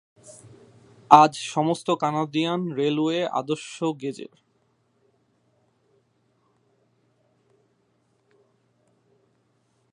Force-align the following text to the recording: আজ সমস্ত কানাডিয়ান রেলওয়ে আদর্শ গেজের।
আজ 1.11 1.33
সমস্ত 1.49 1.87
কানাডিয়ান 2.01 2.61
রেলওয়ে 2.71 3.19
আদর্শ 3.31 3.75
গেজের। 4.01 4.33